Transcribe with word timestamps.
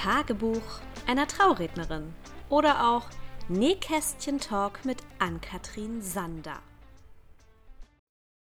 Tagebuch 0.00 0.62
einer 1.08 1.26
Traurednerin 1.26 2.14
oder 2.50 2.88
auch 2.88 3.10
Nähkästchen-Talk 3.48 4.84
mit 4.84 4.98
Ann-Kathrin 5.18 6.02
Sander. 6.02 6.62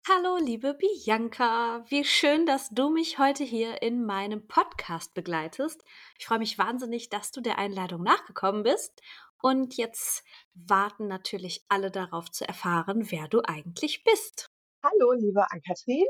Hallo, 0.09 0.37
liebe 0.43 0.73
Bianca. 0.73 1.85
Wie 1.87 2.03
schön, 2.03 2.47
dass 2.47 2.69
du 2.69 2.89
mich 2.89 3.19
heute 3.19 3.43
hier 3.43 3.83
in 3.83 4.07
meinem 4.07 4.47
Podcast 4.47 5.13
begleitest. 5.13 5.83
Ich 6.17 6.25
freue 6.25 6.39
mich 6.39 6.57
wahnsinnig, 6.57 7.09
dass 7.09 7.29
du 7.29 7.41
der 7.41 7.59
Einladung 7.59 8.01
nachgekommen 8.01 8.63
bist. 8.63 8.99
Und 9.39 9.77
jetzt 9.77 10.23
warten 10.55 11.07
natürlich 11.07 11.63
alle 11.69 11.91
darauf 11.91 12.31
zu 12.31 12.47
erfahren, 12.47 13.11
wer 13.11 13.27
du 13.27 13.43
eigentlich 13.45 14.03
bist. 14.03 14.49
Hallo, 14.81 15.11
liebe 15.11 15.45
Ann-Kathrin. 15.51 16.07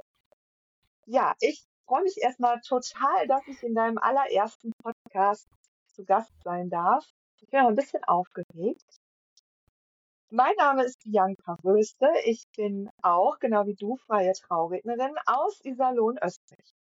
Ja, 1.07 1.35
ich 1.41 1.65
freue 1.85 2.03
mich 2.03 2.17
erstmal 2.17 2.59
total, 2.61 3.27
dass 3.27 3.47
ich 3.47 3.61
in 3.63 3.75
deinem 3.75 3.97
allerersten 3.97 4.71
Podcast 4.83 5.47
zu 5.93 6.03
Gast 6.03 6.33
sein 6.43 6.69
darf. 6.69 7.05
Ich 7.41 7.49
bin 7.49 7.61
auch 7.61 7.69
ein 7.69 7.75
bisschen 7.75 8.03
aufgeregt. 8.03 8.85
Mein 10.31 10.55
Name 10.57 10.83
ist 10.83 11.03
Bianca 11.03 11.57
Röste. 11.63 12.07
Ich 12.25 12.45
bin 12.55 12.89
auch, 13.01 13.39
genau 13.39 13.65
wie 13.67 13.75
du, 13.75 13.95
freie 13.95 14.33
Traurednerin 14.33 15.15
aus 15.25 15.63
Iserlohn, 15.63 16.17
Österreich. 16.21 16.73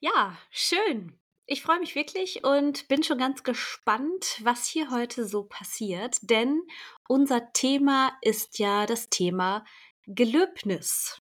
Ja, 0.00 0.36
schön. 0.50 1.18
Ich 1.46 1.62
freue 1.62 1.80
mich 1.80 1.94
wirklich 1.94 2.44
und 2.44 2.88
bin 2.88 3.02
schon 3.02 3.18
ganz 3.18 3.42
gespannt, 3.42 4.40
was 4.42 4.66
hier 4.66 4.90
heute 4.90 5.26
so 5.26 5.44
passiert, 5.44 6.18
denn 6.22 6.62
unser 7.06 7.52
Thema 7.52 8.16
ist 8.22 8.58
ja 8.58 8.86
das 8.86 9.10
Thema 9.10 9.64
Gelöbnis 10.06 11.20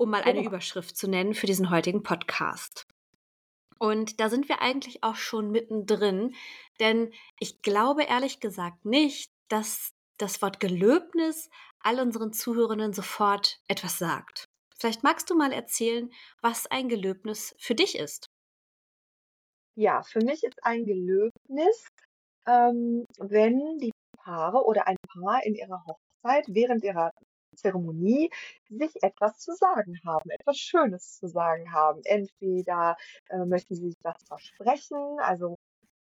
um 0.00 0.08
mal 0.08 0.22
eine 0.22 0.38
genau. 0.38 0.48
Überschrift 0.48 0.96
zu 0.96 1.08
nennen 1.08 1.34
für 1.34 1.46
diesen 1.46 1.68
heutigen 1.68 2.02
Podcast. 2.02 2.86
Und 3.78 4.18
da 4.18 4.30
sind 4.30 4.48
wir 4.48 4.62
eigentlich 4.62 5.04
auch 5.04 5.16
schon 5.16 5.50
mittendrin, 5.50 6.34
denn 6.80 7.12
ich 7.38 7.60
glaube 7.60 8.04
ehrlich 8.04 8.40
gesagt 8.40 8.86
nicht, 8.86 9.30
dass 9.48 9.92
das 10.16 10.40
Wort 10.40 10.58
Gelöbnis 10.58 11.50
all 11.80 12.00
unseren 12.00 12.32
Zuhörenden 12.32 12.94
sofort 12.94 13.60
etwas 13.68 13.98
sagt. 13.98 14.46
Vielleicht 14.78 15.02
magst 15.02 15.28
du 15.28 15.36
mal 15.36 15.52
erzählen, 15.52 16.10
was 16.40 16.66
ein 16.66 16.88
Gelöbnis 16.88 17.54
für 17.58 17.74
dich 17.74 17.98
ist. 17.98 18.26
Ja, 19.76 20.02
für 20.02 20.20
mich 20.20 20.42
ist 20.44 20.64
ein 20.64 20.86
Gelöbnis, 20.86 21.88
ähm, 22.46 23.04
wenn 23.18 23.76
die 23.78 23.92
Paare 24.16 24.64
oder 24.64 24.86
ein 24.86 24.96
Paar 25.12 25.44
in 25.44 25.54
ihrer 25.54 25.84
Hochzeit 25.84 26.46
während 26.48 26.84
ihrer 26.84 27.10
Zeremonie 27.60 28.30
sich 28.68 29.02
etwas 29.02 29.38
zu 29.38 29.52
sagen 29.54 29.98
haben, 30.04 30.30
etwas 30.30 30.58
Schönes 30.58 31.18
zu 31.18 31.28
sagen 31.28 31.72
haben. 31.72 32.00
Entweder 32.04 32.96
äh, 33.28 33.44
möchten 33.44 33.74
sie 33.74 33.88
sich 33.88 33.98
das 34.02 34.16
versprechen, 34.26 35.18
also 35.20 35.56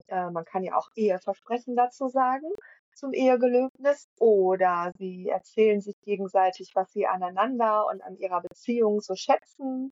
äh, 0.07 0.29
man 0.29 0.45
kann 0.45 0.63
ja 0.63 0.75
auch 0.75 0.89
Eheversprechen 0.95 1.75
dazu 1.75 2.07
sagen 2.07 2.49
zum 2.93 3.13
Ehegelöbnis, 3.13 4.07
oder 4.19 4.91
sie 4.97 5.29
erzählen 5.29 5.81
sich 5.81 5.99
gegenseitig, 6.01 6.71
was 6.75 6.91
sie 6.91 7.07
aneinander 7.07 7.87
und 7.87 8.01
an 8.03 8.17
ihrer 8.17 8.41
Beziehung 8.41 9.01
so 9.01 9.15
schätzen. 9.15 9.91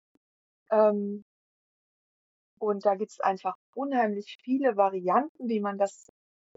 Ähm, 0.71 1.23
und 2.59 2.85
da 2.85 2.95
gibt 2.95 3.11
es 3.11 3.19
einfach 3.19 3.55
unheimlich 3.73 4.37
viele 4.43 4.75
Varianten, 4.75 5.47
wie 5.47 5.61
man 5.61 5.77
das 5.77 6.07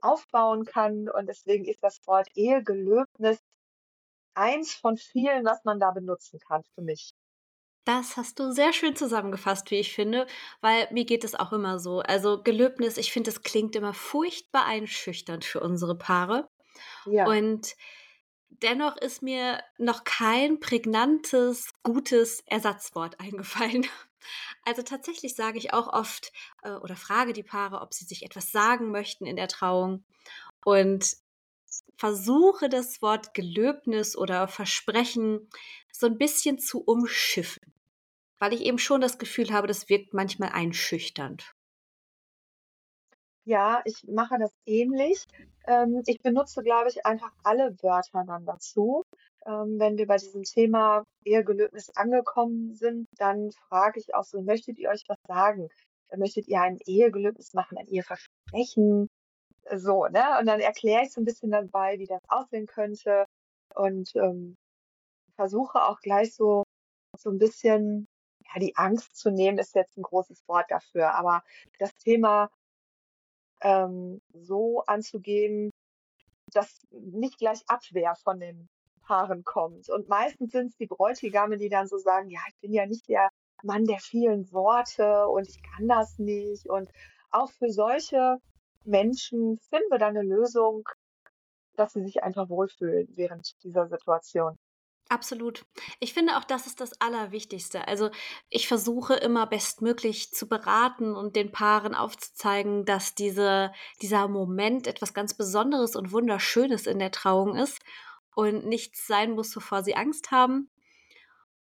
aufbauen 0.00 0.64
kann. 0.64 1.08
Und 1.08 1.26
deswegen 1.26 1.64
ist 1.64 1.82
das 1.82 2.00
Wort 2.06 2.28
Ehegelöbnis 2.34 3.38
eins 4.34 4.72
von 4.74 4.96
vielen, 4.96 5.44
was 5.44 5.64
man 5.64 5.78
da 5.80 5.90
benutzen 5.90 6.38
kann 6.40 6.62
für 6.74 6.82
mich. 6.82 7.12
Das 7.84 8.16
hast 8.16 8.38
du 8.38 8.52
sehr 8.52 8.72
schön 8.72 8.94
zusammengefasst, 8.94 9.70
wie 9.72 9.80
ich 9.80 9.92
finde, 9.92 10.26
weil 10.60 10.86
mir 10.92 11.04
geht 11.04 11.24
es 11.24 11.34
auch 11.34 11.52
immer 11.52 11.80
so. 11.80 11.98
Also 12.00 12.40
Gelöbnis, 12.40 12.96
ich 12.96 13.12
finde, 13.12 13.30
es 13.30 13.42
klingt 13.42 13.74
immer 13.74 13.92
furchtbar 13.92 14.66
einschüchternd 14.66 15.44
für 15.44 15.60
unsere 15.60 15.96
Paare. 15.96 16.48
Ja. 17.06 17.26
Und 17.26 17.74
dennoch 18.48 18.96
ist 18.96 19.22
mir 19.22 19.62
noch 19.78 20.04
kein 20.04 20.60
prägnantes, 20.60 21.70
gutes 21.82 22.44
Ersatzwort 22.46 23.18
eingefallen. 23.20 23.86
Also 24.64 24.82
tatsächlich 24.82 25.34
sage 25.34 25.58
ich 25.58 25.72
auch 25.72 25.92
oft 25.92 26.32
äh, 26.62 26.70
oder 26.70 26.94
frage 26.94 27.32
die 27.32 27.42
Paare, 27.42 27.80
ob 27.80 27.92
sie 27.92 28.04
sich 28.04 28.24
etwas 28.24 28.52
sagen 28.52 28.92
möchten 28.92 29.26
in 29.26 29.34
der 29.34 29.48
Trauung. 29.48 30.04
Und 30.64 31.16
versuche 31.96 32.68
das 32.68 33.02
Wort 33.02 33.34
Gelöbnis 33.34 34.16
oder 34.16 34.48
Versprechen 34.48 35.48
so 35.92 36.06
ein 36.06 36.18
bisschen 36.18 36.58
zu 36.58 36.82
umschiffen, 36.82 37.62
weil 38.38 38.52
ich 38.52 38.62
eben 38.62 38.78
schon 38.78 39.00
das 39.00 39.18
Gefühl 39.18 39.52
habe, 39.52 39.66
das 39.66 39.88
wirkt 39.88 40.14
manchmal 40.14 40.50
einschüchternd. 40.50 41.54
Ja, 43.44 43.82
ich 43.84 44.04
mache 44.06 44.38
das 44.38 44.52
ähnlich. 44.66 45.24
Ähm, 45.66 46.02
ich 46.06 46.20
benutze, 46.22 46.62
glaube 46.62 46.88
ich, 46.88 47.04
einfach 47.04 47.32
alle 47.42 47.76
Wörter 47.82 48.24
dann 48.24 48.46
dazu. 48.46 49.04
Ähm, 49.46 49.80
wenn 49.80 49.98
wir 49.98 50.06
bei 50.06 50.16
diesem 50.16 50.44
Thema 50.44 51.04
Ehegelöbnis 51.24 51.90
angekommen 51.96 52.74
sind, 52.74 53.08
dann 53.18 53.50
frage 53.68 53.98
ich 53.98 54.14
auch 54.14 54.24
so, 54.24 54.42
möchtet 54.42 54.78
ihr 54.78 54.90
euch 54.90 55.02
was 55.08 55.18
sagen? 55.26 55.68
Möchtet 56.16 56.46
ihr 56.46 56.60
ein 56.60 56.78
Ehegelöbnis 56.86 57.52
machen, 57.52 57.78
ein 57.78 57.88
Eheversprechen? 57.88 59.08
So, 59.70 60.06
ne? 60.06 60.38
Und 60.40 60.46
dann 60.46 60.60
erkläre 60.60 61.02
ich 61.04 61.12
so 61.12 61.20
ein 61.20 61.24
bisschen 61.24 61.50
dabei, 61.50 61.98
wie 61.98 62.06
das 62.06 62.20
aussehen 62.28 62.66
könnte 62.66 63.26
und 63.74 64.14
ähm, 64.16 64.56
versuche 65.36 65.82
auch 65.82 66.00
gleich 66.00 66.34
so, 66.34 66.64
so 67.16 67.30
ein 67.30 67.38
bisschen, 67.38 68.06
ja, 68.44 68.60
die 68.60 68.76
Angst 68.76 69.16
zu 69.16 69.30
nehmen, 69.30 69.58
ist 69.58 69.74
jetzt 69.74 69.96
ein 69.96 70.02
großes 70.02 70.46
Wort 70.48 70.70
dafür, 70.70 71.14
aber 71.14 71.42
das 71.78 71.94
Thema 71.96 72.50
ähm, 73.62 74.20
so 74.32 74.82
anzugehen, 74.86 75.70
dass 76.52 76.86
nicht 76.90 77.38
gleich 77.38 77.62
Abwehr 77.68 78.14
von 78.16 78.40
den 78.40 78.68
Paaren 79.02 79.44
kommt. 79.44 79.88
Und 79.88 80.08
meistens 80.08 80.52
sind 80.52 80.68
es 80.68 80.76
die 80.76 80.86
Bräutigame, 80.86 81.56
die 81.56 81.68
dann 81.68 81.88
so 81.88 81.98
sagen, 81.98 82.30
ja, 82.30 82.40
ich 82.48 82.56
bin 82.60 82.72
ja 82.72 82.86
nicht 82.86 83.08
der 83.08 83.28
Mann 83.62 83.84
der 83.84 83.98
vielen 83.98 84.50
Worte 84.52 85.26
und 85.28 85.48
ich 85.48 85.62
kann 85.62 85.88
das 85.88 86.18
nicht. 86.18 86.68
Und 86.68 86.90
auch 87.30 87.50
für 87.52 87.70
solche 87.70 88.38
Menschen 88.84 89.58
finden 89.70 89.90
wir 89.90 89.98
da 89.98 90.08
eine 90.08 90.22
Lösung, 90.22 90.88
dass 91.76 91.92
sie 91.92 92.02
sich 92.04 92.22
einfach 92.22 92.48
wohlfühlen 92.48 93.08
während 93.14 93.62
dieser 93.62 93.88
Situation. 93.88 94.58
Absolut. 95.08 95.66
Ich 96.00 96.14
finde 96.14 96.38
auch, 96.38 96.44
das 96.44 96.66
ist 96.66 96.80
das 96.80 96.98
Allerwichtigste. 97.00 97.86
Also 97.86 98.10
ich 98.48 98.66
versuche 98.66 99.14
immer 99.14 99.46
bestmöglich 99.46 100.32
zu 100.32 100.48
beraten 100.48 101.14
und 101.14 101.36
den 101.36 101.52
Paaren 101.52 101.94
aufzuzeigen, 101.94 102.86
dass 102.86 103.14
diese, 103.14 103.72
dieser 104.00 104.28
Moment 104.28 104.86
etwas 104.86 105.12
ganz 105.12 105.34
Besonderes 105.34 105.96
und 105.96 106.12
Wunderschönes 106.12 106.86
in 106.86 106.98
der 106.98 107.10
Trauung 107.10 107.56
ist 107.56 107.78
und 108.34 108.64
nichts 108.64 109.06
sein 109.06 109.32
muss, 109.32 109.54
wovor 109.54 109.82
sie 109.82 109.96
Angst 109.96 110.30
haben. 110.30 110.70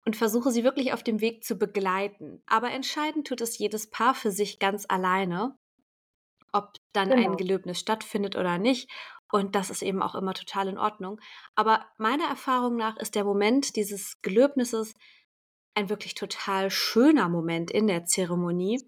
Und 0.06 0.16
versuche 0.16 0.52
sie 0.52 0.64
wirklich 0.64 0.94
auf 0.94 1.04
dem 1.04 1.20
Weg 1.22 1.44
zu 1.44 1.58
begleiten. 1.58 2.44
Aber 2.46 2.72
entscheidend 2.72 3.28
tut 3.28 3.42
es 3.42 3.58
jedes 3.58 3.90
Paar 3.90 4.14
für 4.14 4.32
sich 4.32 4.60
ganz 4.60 4.86
alleine 4.88 5.58
ob 6.54 6.74
dann 6.94 7.10
genau. 7.10 7.32
ein 7.32 7.38
Gelöbnis 7.38 7.80
stattfindet 7.80 8.36
oder 8.36 8.58
nicht. 8.58 8.90
Und 9.32 9.56
das 9.56 9.70
ist 9.70 9.82
eben 9.82 10.02
auch 10.02 10.16
immer 10.16 10.34
total 10.34 10.68
in 10.68 10.78
Ordnung. 10.78 11.20
Aber 11.56 11.86
meiner 11.98 12.26
Erfahrung 12.26 12.78
nach 12.78 12.98
ist 12.98 13.16
der 13.16 13.24
Moment 13.24 13.76
dieses 13.76 14.22
Gelöbnisses 14.22 14.94
ein 15.76 15.90
wirklich 15.90 16.14
total 16.14 16.70
schöner 16.70 17.30
Moment 17.30 17.72
in 17.72 17.88
der 17.88 18.06
Zeremonie, 18.06 18.80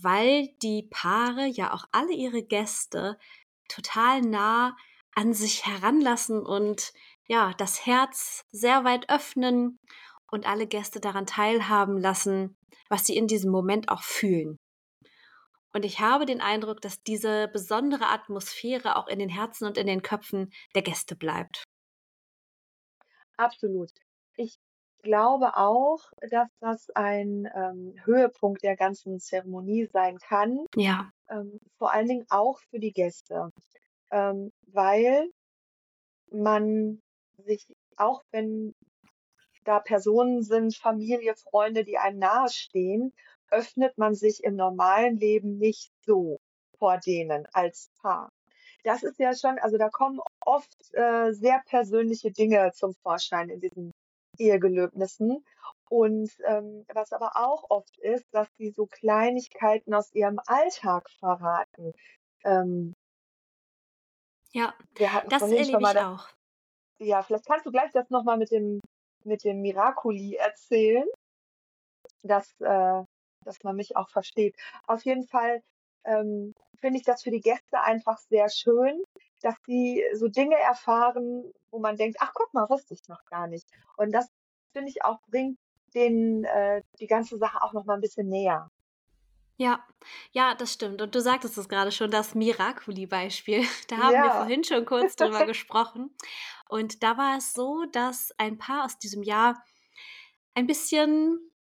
weil 0.00 0.48
die 0.62 0.88
Paare 0.90 1.46
ja 1.46 1.74
auch 1.74 1.84
alle 1.92 2.14
ihre 2.14 2.42
Gäste 2.42 3.18
total 3.68 4.22
nah 4.22 4.74
an 5.14 5.34
sich 5.34 5.66
heranlassen 5.66 6.44
und 6.44 6.92
ja, 7.26 7.52
das 7.58 7.86
Herz 7.86 8.44
sehr 8.50 8.84
weit 8.84 9.10
öffnen 9.10 9.78
und 10.30 10.46
alle 10.46 10.66
Gäste 10.66 11.00
daran 11.00 11.26
teilhaben 11.26 11.98
lassen, 11.98 12.56
was 12.88 13.04
sie 13.04 13.16
in 13.16 13.26
diesem 13.26 13.50
Moment 13.50 13.90
auch 13.90 14.02
fühlen. 14.02 14.58
Und 15.74 15.84
ich 15.84 16.00
habe 16.00 16.26
den 16.26 16.40
Eindruck, 16.40 16.80
dass 16.80 17.02
diese 17.02 17.48
besondere 17.48 18.06
Atmosphäre 18.08 18.96
auch 18.96 19.08
in 19.08 19.18
den 19.18 19.30
Herzen 19.30 19.66
und 19.66 19.78
in 19.78 19.86
den 19.86 20.02
Köpfen 20.02 20.52
der 20.74 20.82
Gäste 20.82 21.16
bleibt. 21.16 21.64
Absolut. 23.36 23.90
Ich 24.36 24.58
glaube 25.02 25.56
auch, 25.56 26.00
dass 26.30 26.48
das 26.60 26.90
ein 26.90 27.48
ähm, 27.54 27.94
Höhepunkt 28.04 28.62
der 28.62 28.76
ganzen 28.76 29.18
Zeremonie 29.18 29.86
sein 29.92 30.18
kann. 30.18 30.66
Ja. 30.76 31.10
Ähm, 31.28 31.58
vor 31.78 31.92
allen 31.92 32.08
Dingen 32.08 32.26
auch 32.28 32.60
für 32.70 32.78
die 32.78 32.92
Gäste. 32.92 33.50
Ähm, 34.10 34.52
weil 34.66 35.28
man 36.30 37.00
sich, 37.38 37.66
auch 37.96 38.22
wenn 38.30 38.74
da 39.64 39.80
Personen 39.80 40.42
sind, 40.42 40.76
Familie, 40.76 41.34
Freunde, 41.34 41.84
die 41.84 41.98
einem 41.98 42.18
nahestehen 42.18 43.12
öffnet 43.52 43.96
man 43.98 44.14
sich 44.14 44.42
im 44.42 44.56
normalen 44.56 45.18
Leben 45.18 45.58
nicht 45.58 45.92
so 46.04 46.38
vor 46.78 46.98
denen 46.98 47.46
als 47.52 47.90
Paar. 48.00 48.30
Das 48.84 49.04
ist 49.04 49.18
ja 49.20 49.34
schon, 49.36 49.58
also 49.60 49.78
da 49.78 49.88
kommen 49.88 50.20
oft 50.40 50.74
äh, 50.94 51.32
sehr 51.32 51.62
persönliche 51.66 52.32
Dinge 52.32 52.72
zum 52.74 52.94
Vorschein 53.02 53.48
in 53.48 53.60
diesem 53.60 53.92
Ehegelöbnissen. 54.38 55.44
Und 55.88 56.32
ähm, 56.46 56.84
was 56.92 57.12
aber 57.12 57.32
auch 57.36 57.70
oft 57.70 57.96
ist, 57.98 58.24
dass 58.32 58.48
sie 58.56 58.70
so 58.70 58.86
Kleinigkeiten 58.86 59.94
aus 59.94 60.12
ihrem 60.14 60.40
Alltag 60.46 61.08
verraten. 61.10 61.92
Ähm, 62.44 62.94
Ja, 64.52 64.74
wir 64.96 65.12
hatten 65.12 65.28
das 65.28 65.42
erlebe 65.42 65.78
mal 65.78 65.90
ich 65.90 65.94
das, 65.94 66.04
auch. 66.04 66.28
ja, 66.98 67.22
vielleicht 67.22 67.46
kannst 67.46 67.66
du 67.66 67.70
gleich 67.70 67.92
das 67.92 68.10
nochmal 68.10 68.38
mit 68.38 68.50
dem, 68.50 68.80
mit 69.24 69.44
dem 69.44 69.60
Miracoli 69.60 70.34
erzählen, 70.36 71.06
dass, 72.22 72.48
äh, 72.60 73.04
dass 73.44 73.62
man 73.64 73.76
mich 73.76 73.96
auch 73.96 74.08
versteht. 74.10 74.56
Auf 74.86 75.04
jeden 75.04 75.26
Fall 75.26 75.62
ähm, 76.04 76.54
finde 76.80 76.98
ich 76.98 77.04
das 77.04 77.22
für 77.22 77.30
die 77.30 77.40
Gäste 77.40 77.80
einfach 77.80 78.18
sehr 78.18 78.48
schön, 78.50 79.02
dass 79.40 79.54
sie 79.66 80.04
so 80.14 80.28
Dinge 80.28 80.56
erfahren, 80.56 81.52
wo 81.70 81.78
man 81.80 81.96
denkt, 81.96 82.18
ach 82.20 82.32
guck 82.34 82.52
mal, 82.54 82.68
wusste 82.68 82.94
ich 82.94 83.08
noch 83.08 83.24
gar 83.26 83.46
nicht. 83.48 83.66
Und 83.96 84.12
das 84.12 84.28
finde 84.72 84.90
ich 84.90 85.04
auch 85.04 85.20
bringt 85.28 85.58
den 85.94 86.44
äh, 86.44 86.82
die 87.00 87.06
ganze 87.06 87.36
Sache 87.38 87.62
auch 87.62 87.72
noch 87.74 87.84
mal 87.84 87.94
ein 87.94 88.00
bisschen 88.00 88.28
näher. 88.28 88.70
Ja, 89.58 89.84
ja, 90.32 90.54
das 90.54 90.72
stimmt. 90.72 91.00
Und 91.02 91.14
du 91.14 91.20
sagtest 91.20 91.56
es 91.58 91.68
gerade 91.68 91.92
schon, 91.92 92.10
das 92.10 92.34
Miracoli-Beispiel. 92.34 93.64
Da 93.88 93.98
haben 93.98 94.22
wir 94.22 94.30
Ja, 94.30 94.32
vorhin 94.32 94.64
schon 94.64 94.84
kurz 94.86 95.16
drüber 95.16 95.44
gesprochen. 95.44 96.16
Und 96.68 97.02
da 97.02 97.16
war 97.18 97.36
es 97.38 97.52
so, 97.52 97.84
dass 97.92 98.32
ein 98.38 98.58
Paar 98.58 98.84
aus 98.84 98.98
diesem 98.98 99.22
Jahr 99.22 99.62
ein 100.54 100.66
bisschen 100.66 101.51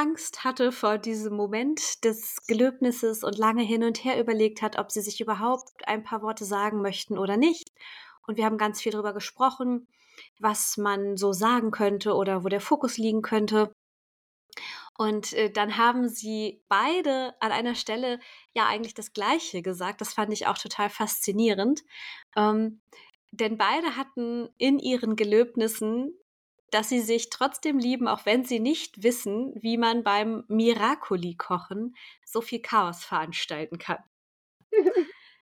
Angst 0.00 0.44
hatte 0.44 0.72
vor 0.72 0.96
diesem 0.96 1.36
Moment 1.36 2.04
des 2.04 2.46
Gelöbnisses 2.46 3.22
und 3.22 3.36
lange 3.36 3.62
hin 3.62 3.84
und 3.84 4.02
her 4.02 4.18
überlegt 4.18 4.62
hat, 4.62 4.78
ob 4.78 4.90
sie 4.90 5.02
sich 5.02 5.20
überhaupt 5.20 5.68
ein 5.86 6.02
paar 6.02 6.22
Worte 6.22 6.46
sagen 6.46 6.80
möchten 6.80 7.18
oder 7.18 7.36
nicht. 7.36 7.70
Und 8.26 8.38
wir 8.38 8.46
haben 8.46 8.56
ganz 8.56 8.80
viel 8.80 8.92
darüber 8.92 9.12
gesprochen, 9.12 9.86
was 10.38 10.78
man 10.78 11.18
so 11.18 11.34
sagen 11.34 11.70
könnte 11.70 12.14
oder 12.14 12.44
wo 12.44 12.48
der 12.48 12.62
Fokus 12.62 12.96
liegen 12.96 13.20
könnte. 13.20 13.74
Und, 14.96 15.34
äh, 15.34 15.50
dann 15.50 15.76
haben 15.76 16.08
sie 16.08 16.62
beide 16.68 17.34
an 17.40 17.52
einer 17.52 17.74
Stelle 17.74 18.20
ja 18.54 18.66
eigentlich 18.66 18.94
das 18.94 19.12
Gleiche 19.12 19.60
gesagt. 19.60 20.00
Das 20.00 20.14
fand 20.14 20.32
ich 20.32 20.46
auch 20.46 20.56
total 20.56 20.88
faszinierend. 20.88 21.82
Ähm, 22.36 22.80
denn 23.32 23.58
beide 23.58 23.96
hatten 23.96 24.48
in 24.56 24.78
ihren 24.78 25.14
Gelöbnissen, 25.14 26.14
dass 26.70 26.88
sie 26.88 27.00
sich 27.00 27.30
trotzdem 27.30 27.78
lieben, 27.78 28.08
auch 28.08 28.26
wenn 28.26 28.44
sie 28.44 28.60
nicht 28.60 29.02
wissen, 29.02 29.54
wie 29.60 29.76
man 29.76 30.02
beim 30.02 30.44
Miracoli-Kochen 30.48 31.94
so 32.24 32.40
viel 32.40 32.60
Chaos 32.60 33.04
veranstalten 33.04 33.78
kann. 33.78 34.02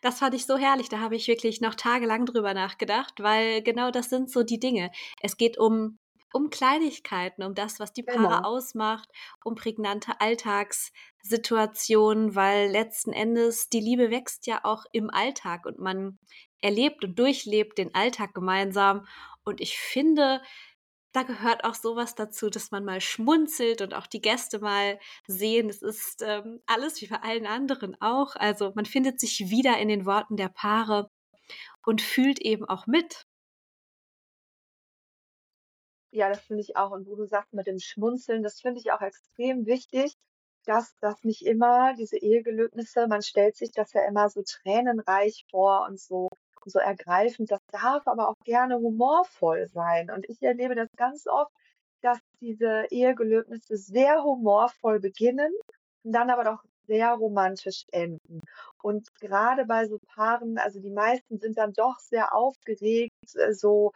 Das 0.02 0.20
fand 0.20 0.36
ich 0.36 0.46
so 0.46 0.58
herrlich. 0.58 0.90
Da 0.90 1.00
habe 1.00 1.16
ich 1.16 1.30
wirklich 1.30 1.62
noch 1.62 1.76
tagelang 1.76 2.26
drüber 2.26 2.54
nachgedacht, 2.54 3.24
weil 3.24 3.62
genau 3.62 3.90
das 3.90 4.10
sind 4.10 4.30
so 4.30 4.44
die 4.44 4.60
Dinge. 4.60 4.92
Es 5.22 5.38
geht 5.38 5.58
um 5.58 5.98
um 6.34 6.50
Kleinigkeiten, 6.50 7.44
um 7.44 7.54
das, 7.54 7.80
was 7.80 7.94
die 7.94 8.04
Paare 8.04 8.38
genau. 8.38 8.42
ausmacht, 8.42 9.08
um 9.46 9.56
prägnante 9.56 10.20
Alltagssituationen, 10.20 12.36
weil 12.36 12.70
letzten 12.70 13.14
Endes 13.14 13.70
die 13.70 13.80
Liebe 13.80 14.10
wächst 14.10 14.48
ja 14.48 14.62
auch 14.64 14.84
im 14.92 15.10
Alltag 15.12 15.66
und 15.66 15.80
man 15.80 16.18
erlebt 16.60 17.06
und 17.06 17.20
durchlebt 17.20 17.78
den 17.78 17.94
Alltag 17.94 18.34
gemeinsam. 18.34 19.06
Und 19.46 19.62
ich 19.62 19.78
finde, 19.78 20.42
da 21.14 21.24
gehört 21.24 21.64
auch 21.64 21.76
sowas 21.76 22.16
dazu, 22.16 22.50
dass 22.50 22.72
man 22.72 22.84
mal 22.84 23.00
schmunzelt 23.00 23.82
und 23.82 23.94
auch 23.94 24.08
die 24.08 24.22
Gäste 24.22 24.60
mal 24.60 25.00
sehen. 25.28 25.70
Es 25.70 25.82
ist 25.82 26.24
ähm, 26.24 26.62
alles 26.66 27.02
wie 27.02 27.08
bei 27.08 27.22
allen 27.22 27.46
anderen 27.46 27.96
auch. 28.02 28.36
Also 28.36 28.74
man 28.76 28.86
findet 28.86 29.20
sich 29.20 29.50
wieder 29.50 29.78
in 29.78 29.88
den 29.88 30.06
Worten 30.06 30.38
der 30.38 30.50
Paare 30.50 31.10
und 31.86 32.02
fühlt 32.02 32.40
eben 32.42 32.66
auch 32.66 32.88
mit. 32.88 33.26
Ja, 36.12 36.30
das 36.30 36.42
finde 36.42 36.62
ich 36.62 36.76
auch. 36.78 36.92
Und 36.92 37.08
wo 37.08 37.16
du 37.16 37.26
sagst 37.26 37.54
mit 37.54 37.68
dem 37.68 37.80
Schmunzeln, 37.80 38.44
das 38.44 38.62
finde 38.62 38.80
ich 38.80 38.92
auch 38.92 39.02
extrem 39.02 39.66
wichtig, 39.66 40.16
dass 40.66 40.96
das 41.00 41.24
nicht 41.24 41.46
immer 41.46 41.94
diese 41.96 42.18
Ehegelöbnisse 42.18 43.08
man 43.08 43.22
stellt 43.22 43.56
sich 43.56 43.72
das 43.72 43.94
ja 43.94 44.08
immer 44.08 44.30
so 44.30 44.44
tränenreich 44.44 45.46
vor 45.52 45.86
und 45.88 46.00
so 46.00 46.30
so 46.66 46.80
ergreifend. 46.80 47.52
Das 47.52 47.62
darf 47.72 48.08
aber 48.08 48.30
auch 48.30 48.38
gerne 48.46 48.76
humorvoll 48.78 49.68
sein. 49.68 50.10
Und 50.12 50.28
ich 50.30 50.42
erlebe 50.42 50.76
das 50.76 50.90
ganz 50.96 51.28
oft, 51.28 51.52
dass 52.02 52.20
diese 52.42 52.86
Ehegelöbnisse 52.90 53.78
sehr 53.78 54.24
humorvoll 54.24 55.00
beginnen 55.00 55.52
und 56.04 56.12
dann 56.12 56.30
aber 56.30 56.44
doch 56.44 56.64
sehr 56.86 57.14
romantisch 57.14 57.86
enden. 57.92 58.42
Und 58.82 59.08
gerade 59.22 59.66
bei 59.66 59.88
so 59.88 60.00
Paaren, 60.14 60.58
also 60.58 60.80
die 60.80 60.90
meisten 60.90 61.40
sind 61.40 61.58
dann 61.58 61.74
doch 61.74 62.00
sehr 62.00 62.36
aufgeregt, 62.36 63.14
äh, 63.36 63.54
so 63.54 63.94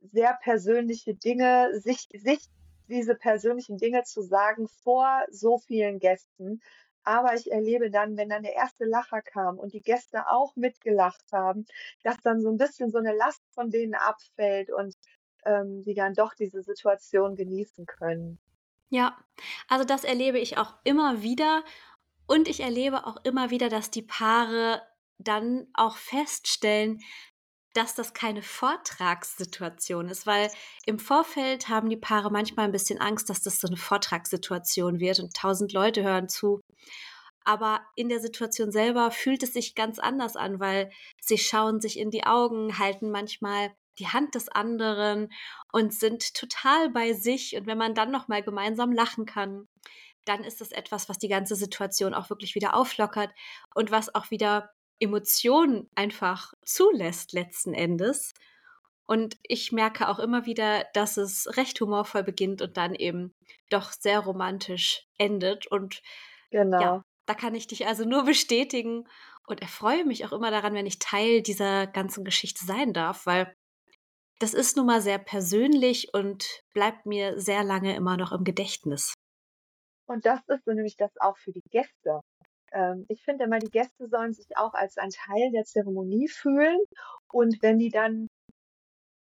sehr 0.00 0.38
persönliche 0.42 1.14
Dinge, 1.14 1.70
sich 1.80 2.08
sich 2.12 2.40
diese 2.88 3.14
persönlichen 3.14 3.78
Dinge 3.78 4.04
zu 4.04 4.22
sagen 4.22 4.68
vor 4.68 5.24
so 5.30 5.58
vielen 5.58 5.98
Gästen. 5.98 6.60
Aber 7.06 7.34
ich 7.34 7.52
erlebe 7.52 7.88
dann, 7.88 8.16
wenn 8.16 8.28
dann 8.28 8.42
der 8.42 8.54
erste 8.54 8.84
Lacher 8.84 9.22
kam 9.22 9.60
und 9.60 9.72
die 9.72 9.80
Gäste 9.80 10.28
auch 10.28 10.56
mitgelacht 10.56 11.24
haben, 11.32 11.64
dass 12.02 12.20
dann 12.20 12.40
so 12.40 12.50
ein 12.50 12.56
bisschen 12.56 12.90
so 12.90 12.98
eine 12.98 13.14
Last 13.14 13.42
von 13.54 13.70
denen 13.70 13.94
abfällt 13.94 14.72
und, 14.72 14.96
ähm, 15.44 15.82
die 15.82 15.94
dann 15.94 16.14
doch 16.14 16.34
diese 16.34 16.62
Situation 16.62 17.36
genießen 17.36 17.86
können. 17.86 18.40
Ja, 18.90 19.16
also 19.68 19.84
das 19.84 20.02
erlebe 20.02 20.40
ich 20.40 20.58
auch 20.58 20.74
immer 20.82 21.22
wieder 21.22 21.62
und 22.26 22.48
ich 22.48 22.58
erlebe 22.60 23.06
auch 23.06 23.18
immer 23.22 23.50
wieder, 23.50 23.68
dass 23.68 23.92
die 23.92 24.02
Paare 24.02 24.82
dann 25.18 25.68
auch 25.74 25.96
feststellen, 25.96 26.98
dass 27.76 27.94
das 27.94 28.14
keine 28.14 28.42
Vortragssituation 28.42 30.08
ist, 30.08 30.26
weil 30.26 30.50
im 30.86 30.98
Vorfeld 30.98 31.68
haben 31.68 31.90
die 31.90 31.96
Paare 31.96 32.30
manchmal 32.30 32.64
ein 32.64 32.72
bisschen 32.72 33.00
Angst, 33.00 33.28
dass 33.28 33.42
das 33.42 33.60
so 33.60 33.68
eine 33.68 33.76
Vortragssituation 33.76 34.98
wird 34.98 35.20
und 35.20 35.34
tausend 35.34 35.72
Leute 35.72 36.02
hören 36.02 36.28
zu. 36.28 36.60
Aber 37.44 37.80
in 37.94 38.08
der 38.08 38.20
Situation 38.20 38.72
selber 38.72 39.10
fühlt 39.10 39.42
es 39.42 39.52
sich 39.52 39.74
ganz 39.74 39.98
anders 39.98 40.34
an, 40.34 40.58
weil 40.58 40.90
sie 41.20 41.38
schauen 41.38 41.80
sich 41.80 41.98
in 41.98 42.10
die 42.10 42.24
Augen, 42.24 42.78
halten 42.78 43.10
manchmal 43.10 43.70
die 43.98 44.08
Hand 44.08 44.34
des 44.34 44.48
anderen 44.48 45.32
und 45.72 45.94
sind 45.94 46.34
total 46.34 46.90
bei 46.90 47.12
sich. 47.12 47.56
Und 47.56 47.66
wenn 47.66 47.78
man 47.78 47.94
dann 47.94 48.10
noch 48.10 48.28
mal 48.28 48.42
gemeinsam 48.42 48.92
lachen 48.92 49.26
kann, 49.26 49.68
dann 50.24 50.42
ist 50.44 50.60
das 50.60 50.72
etwas, 50.72 51.08
was 51.08 51.18
die 51.18 51.28
ganze 51.28 51.54
Situation 51.54 52.14
auch 52.14 52.30
wirklich 52.30 52.54
wieder 52.54 52.74
auflockert 52.74 53.30
und 53.74 53.90
was 53.90 54.14
auch 54.14 54.30
wieder 54.30 54.70
Emotionen 54.98 55.88
einfach 55.94 56.52
zulässt 56.64 57.32
letzten 57.32 57.74
Endes. 57.74 58.34
Und 59.06 59.36
ich 59.42 59.70
merke 59.70 60.08
auch 60.08 60.18
immer 60.18 60.46
wieder, 60.46 60.84
dass 60.94 61.16
es 61.16 61.56
recht 61.56 61.80
humorvoll 61.80 62.24
beginnt 62.24 62.60
und 62.60 62.76
dann 62.76 62.94
eben 62.94 63.34
doch 63.70 63.92
sehr 63.92 64.18
romantisch 64.18 65.06
endet. 65.16 65.68
Und 65.68 66.02
ja, 66.50 66.62
Genau. 66.62 67.02
da 67.26 67.34
kann 67.34 67.54
ich 67.54 67.66
dich 67.66 67.86
also 67.86 68.04
nur 68.04 68.24
bestätigen 68.24 69.08
und 69.46 69.62
erfreue 69.62 70.04
mich 70.04 70.24
auch 70.24 70.32
immer 70.32 70.50
daran, 70.50 70.74
wenn 70.74 70.86
ich 70.86 70.98
Teil 70.98 71.42
dieser 71.42 71.86
ganzen 71.86 72.24
Geschichte 72.24 72.64
sein 72.64 72.92
darf, 72.92 73.26
weil 73.26 73.54
das 74.38 74.54
ist 74.54 74.76
nun 74.76 74.86
mal 74.86 75.00
sehr 75.00 75.18
persönlich 75.18 76.12
und 76.12 76.62
bleibt 76.74 77.06
mir 77.06 77.40
sehr 77.40 77.64
lange 77.64 77.96
immer 77.96 78.16
noch 78.16 78.32
im 78.32 78.44
Gedächtnis. 78.44 79.14
Und 80.06 80.26
das 80.26 80.40
ist 80.48 80.64
so 80.64 80.72
nämlich 80.72 80.96
das 80.96 81.10
auch 81.18 81.36
für 81.38 81.52
die 81.52 81.62
Gäste. 81.70 82.20
Ähm, 82.72 83.06
ich 83.08 83.22
finde 83.22 83.44
immer, 83.44 83.58
die 83.58 83.70
Gäste 83.70 84.08
sollen 84.08 84.32
sich 84.32 84.56
auch 84.56 84.74
als 84.74 84.98
ein 84.98 85.10
Teil 85.10 85.50
der 85.52 85.64
Zeremonie 85.64 86.28
fühlen. 86.28 86.78
Und 87.32 87.62
wenn 87.62 87.78
die 87.78 87.90
dann 87.90 88.28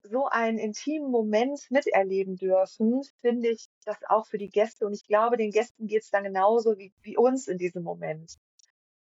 so 0.09 0.25
einen 0.27 0.57
intimen 0.57 1.11
Moment 1.11 1.59
miterleben 1.69 2.35
dürfen, 2.35 3.01
finde 3.21 3.49
ich 3.49 3.67
das 3.85 3.97
auch 4.07 4.25
für 4.27 4.37
die 4.37 4.49
Gäste. 4.49 4.85
Und 4.85 4.93
ich 4.93 5.05
glaube, 5.05 5.37
den 5.37 5.51
Gästen 5.51 5.87
geht 5.87 6.03
es 6.03 6.09
dann 6.09 6.23
genauso 6.23 6.77
wie, 6.77 6.93
wie 7.01 7.17
uns 7.17 7.47
in 7.47 7.57
diesem 7.57 7.83
Moment, 7.83 8.35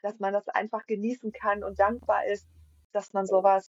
dass 0.03 0.19
man 0.19 0.33
das 0.33 0.49
einfach 0.49 0.87
genießen 0.87 1.33
kann 1.33 1.65
und 1.65 1.79
dankbar 1.79 2.27
ist, 2.27 2.47
dass 2.93 3.13
man 3.13 3.27
sowas 3.27 3.71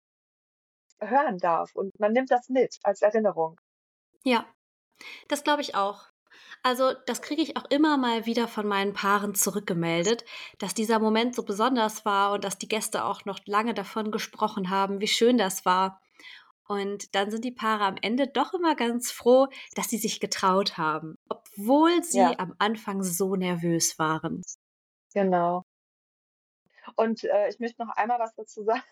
hören 1.00 1.38
darf. 1.38 1.76
Und 1.76 1.98
man 2.00 2.14
nimmt 2.14 2.32
das 2.32 2.50
mit 2.50 2.78
als 2.84 3.02
Erinnerung. 3.02 3.60
Ja, 4.24 4.46
das 5.28 5.44
glaube 5.44 5.62
ich 5.62 5.76
auch. 5.76 6.06
Also, 6.62 6.94
das 7.06 7.22
kriege 7.22 7.42
ich 7.42 7.56
auch 7.58 7.66
immer 7.70 7.98
mal 7.98 8.26
wieder 8.26 8.48
von 8.48 8.68
meinen 8.68 8.94
Paaren 8.94 9.34
zurückgemeldet, 9.34 10.26
dass 10.58 10.74
dieser 10.74 11.00
Moment 11.00 11.36
so 11.36 11.44
besonders 11.44 12.06
war 12.06 12.34
und 12.34 12.44
dass 12.44 12.58
die 12.58 12.68
Gäste 12.68 13.06
auch 13.06 13.24
noch 13.26 13.40
lange 13.46 13.74
davon 13.74 14.12
gesprochen 14.12 14.70
haben, 14.70 15.00
wie 15.00 15.08
schön 15.08 15.38
das 15.38 15.66
war. 15.66 16.02
Und 16.70 17.16
dann 17.16 17.32
sind 17.32 17.44
die 17.44 17.52
Paare 17.52 17.84
am 17.86 17.98
Ende 18.02 18.28
doch 18.28 18.54
immer 18.54 18.76
ganz 18.76 19.12
froh, 19.12 19.48
dass 19.76 19.90
sie 19.90 19.98
sich 19.98 20.20
getraut 20.22 20.78
haben, 20.78 21.16
obwohl 21.28 22.04
Ja, 22.12 22.34
sie 22.34 22.40
am 22.40 22.54
Anfang 22.60 23.04
so 23.04 23.36
nervös 23.36 23.98
waren. 24.00 24.42
genau. 25.14 25.66
Und 26.96 27.24
äh, 27.24 27.50
ich 27.50 27.60
möchte 27.60 27.84
noch 27.84 27.96
einmal 27.96 28.20
was 28.20 28.34
dazu 28.36 28.64
sagen. 28.64 28.84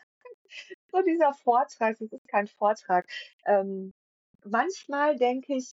So 0.91 1.01
dieser 1.01 1.33
Vortrag, 1.33 1.97
das 1.99 2.11
ist 2.11 2.27
kein 2.27 2.47
Vortrag. 2.47 3.05
Ähm, 3.45 3.93
manchmal 4.45 5.15
denke 5.17 5.55
ich, 5.55 5.71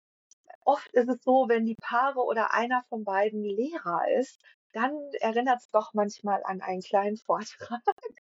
oft 0.64 0.92
ist 0.95 1.09
es 1.09 1.23
so, 1.25 1.47
wenn 1.49 1.66
die 1.66 1.76
Paare 1.76 2.21
oder 2.25 2.54
einer 2.54 2.83
von 2.88 3.04
beiden 3.04 3.45
Lehrer 3.45 4.02
ist, 4.19 4.40
dann 4.73 4.92
erinnert 5.21 5.61
es 5.62 5.69
doch 5.71 5.95
manchmal 5.95 6.42
an 6.45 6.61
einen 6.62 6.83
kleinen 6.83 7.16
Vortrag. 7.19 7.83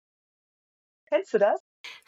Kennst 1.07 1.33
du 1.33 1.37
das? 1.37 1.61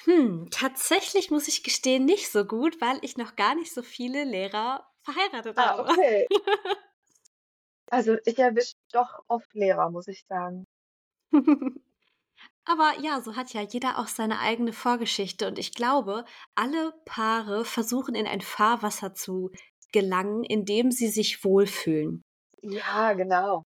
Hm, 0.05 0.47
tatsächlich 0.51 1.31
muss 1.31 1.47
ich 1.47 1.63
gestehen, 1.63 2.05
nicht 2.05 2.31
so 2.31 2.45
gut, 2.45 2.79
weil 2.81 2.99
ich 3.01 3.17
noch 3.17 3.35
gar 3.35 3.55
nicht 3.55 3.73
so 3.73 3.81
viele 3.81 4.23
Lehrer 4.23 4.87
verheiratet 5.03 5.57
Ah, 5.57 5.75
habe. 5.75 5.85
okay. 5.85 6.27
Also, 7.89 8.17
ich 8.25 8.37
erwische 8.37 8.75
doch 8.91 9.23
oft 9.27 9.51
Lehrer, 9.55 9.89
muss 9.89 10.07
ich 10.07 10.23
sagen. 10.27 10.65
Aber 12.65 12.93
ja, 13.01 13.21
so 13.21 13.35
hat 13.35 13.53
ja 13.53 13.61
jeder 13.61 13.99
auch 13.99 14.07
seine 14.07 14.39
eigene 14.39 14.73
Vorgeschichte 14.73 15.47
und 15.47 15.59
ich 15.59 15.73
glaube, 15.73 16.25
alle 16.55 16.93
Paare 17.05 17.65
versuchen 17.65 18.15
in 18.15 18.27
ein 18.27 18.41
Fahrwasser 18.41 19.13
zu 19.13 19.51
gelangen, 19.91 20.43
in 20.43 20.65
dem 20.65 20.91
sie 20.91 21.07
sich 21.09 21.43
wohlfühlen. 21.43 22.23
Ja, 22.63 23.13
genau. 23.13 23.63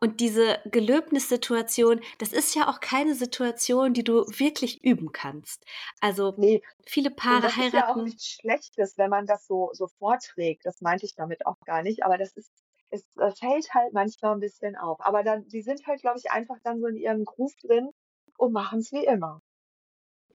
Und 0.00 0.20
diese 0.20 0.58
Gelöbnissituation, 0.66 2.00
das 2.18 2.32
ist 2.32 2.54
ja 2.54 2.68
auch 2.68 2.80
keine 2.80 3.14
Situation, 3.14 3.92
die 3.94 4.04
du 4.04 4.24
wirklich 4.28 4.82
üben 4.84 5.12
kannst. 5.12 5.64
Also, 6.00 6.36
Ne, 6.36 6.60
viele 6.86 7.10
Paare 7.10 7.48
das 7.48 7.56
ist 7.56 7.72
ja 7.72 7.88
auch 7.88 7.98
heiraten 7.98 8.00
nichts 8.00 8.26
Schlechtes, 8.26 8.98
wenn 8.98 9.10
man 9.10 9.26
das 9.26 9.46
so 9.46 9.70
so 9.72 9.86
vorträgt. 9.86 10.66
Das 10.66 10.80
meinte 10.80 11.06
ich 11.06 11.14
damit 11.14 11.46
auch 11.46 11.58
gar 11.64 11.82
nicht, 11.82 12.04
aber 12.04 12.18
das 12.18 12.32
ist 12.32 12.52
es, 12.90 13.04
fällt 13.38 13.72
halt 13.74 13.92
manchmal 13.92 14.34
'n 14.34 14.40
bisschen 14.40 14.76
auf. 14.76 14.98
Aber 15.00 15.22
dann 15.22 15.46
die 15.48 15.62
sind 15.62 15.86
halt, 15.86 16.00
glaube 16.00 16.18
ich, 16.18 16.30
einfach 16.32 16.56
dann 16.64 16.80
so 16.80 16.86
in 16.88 16.96
ihrem 16.96 17.24
Groove 17.24 17.54
drin 17.62 17.90
und 18.38 18.52
machen's 18.52 18.90
wie 18.92 19.04
immer. 19.06 19.40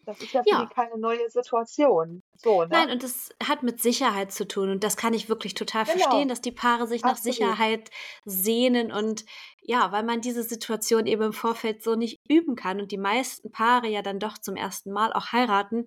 Das 0.04 0.20
ist 0.20 0.32
ja 0.32 0.42
für 0.42 0.50
die 0.50 0.50
ja. 0.50 0.70
keine 0.72 0.98
neue 0.98 1.28
Situation. 1.30 2.22
So, 2.36 2.62
ne? 2.62 2.68
Nein, 2.70 2.90
und 2.90 3.02
das 3.02 3.30
hat 3.42 3.62
mit 3.62 3.80
Sicherheit 3.80 4.32
zu 4.32 4.46
tun 4.46 4.70
und 4.70 4.84
das 4.84 4.96
kann 4.96 5.14
ich 5.14 5.28
wirklich 5.28 5.54
total 5.54 5.86
verstehen, 5.86 6.10
Genau, 6.10 6.28
dass 6.28 6.40
die 6.40 6.52
Paare 6.52 6.86
sich 6.86 7.02
nach 7.02 7.12
absolut. 7.12 7.36
Sicherheit 7.36 7.90
sehnen 8.24 8.92
und 8.92 9.24
ja, 9.62 9.92
weil 9.92 10.02
man 10.02 10.20
diese 10.20 10.42
Situation 10.42 11.06
eben 11.06 11.22
im 11.22 11.32
Vorfeld 11.32 11.82
so 11.82 11.94
nicht 11.94 12.20
üben 12.28 12.56
kann 12.56 12.80
und 12.80 12.92
die 12.92 12.98
meisten 12.98 13.50
Paare 13.50 13.88
ja 13.88 14.02
dann 14.02 14.18
doch 14.18 14.38
zum 14.38 14.56
ersten 14.56 14.92
Mal 14.92 15.12
auch 15.12 15.32
heiraten 15.32 15.86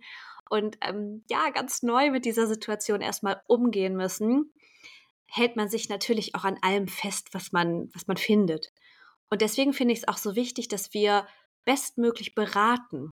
und, 0.49 0.77
ähm, 0.81 1.23
ja, 1.29 1.49
ganz 1.49 1.83
neu 1.83 2.09
mit 2.11 2.25
dieser 2.25 2.47
Situation 2.47 3.01
erst 3.01 3.23
mal 3.23 3.41
umgehen 3.47 3.95
müssen, 3.95 4.53
hält 5.27 5.55
man 5.55 5.69
sich 5.69 5.89
natürlich 5.89 6.35
auch 6.35 6.45
an 6.45 6.57
allem 6.61 6.87
fest, 6.87 7.29
was 7.33 7.51
man 7.51 7.89
was 7.93 8.07
man 8.07 8.17
findet. 8.17 8.71
Und 9.29 9.41
deswegen 9.41 9.73
finde 9.73 9.93
ich's 9.93 10.07
auch 10.07 10.17
so 10.17 10.35
wichtig, 10.35 10.67
dass 10.69 10.93
wir 10.93 11.27
bestmöglich 11.65 12.33
beraten. 12.33 13.11